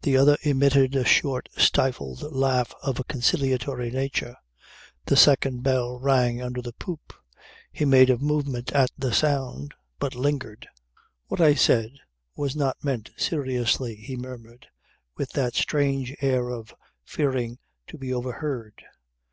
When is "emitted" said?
0.42-0.96